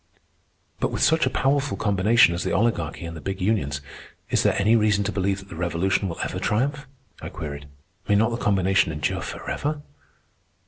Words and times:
"But 0.79 0.91
with 0.91 1.03
such 1.03 1.27
a 1.27 1.29
powerful 1.29 1.77
combination 1.77 2.33
as 2.33 2.43
the 2.43 2.53
Oligarchy 2.53 3.05
and 3.05 3.15
the 3.15 3.21
big 3.21 3.39
unions, 3.39 3.81
is 4.31 4.41
there 4.41 4.59
any 4.59 4.75
reason 4.75 5.03
to 5.03 5.11
believe 5.11 5.37
that 5.37 5.49
the 5.49 5.55
Revolution 5.55 6.09
will 6.09 6.17
ever 6.23 6.39
triumph?" 6.39 6.87
I 7.21 7.29
queried. 7.29 7.67
"May 8.07 8.15
not 8.15 8.31
the 8.31 8.37
combination 8.37 8.91
endure 8.91 9.21
forever?" 9.21 9.83